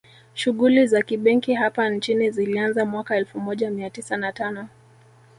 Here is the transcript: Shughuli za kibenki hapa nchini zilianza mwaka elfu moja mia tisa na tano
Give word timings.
Shughuli 0.33 0.87
za 0.87 1.01
kibenki 1.01 1.53
hapa 1.53 1.89
nchini 1.89 2.31
zilianza 2.31 2.85
mwaka 2.85 3.15
elfu 3.15 3.39
moja 3.39 3.71
mia 3.71 3.89
tisa 3.89 4.17
na 4.17 4.31
tano 4.33 4.67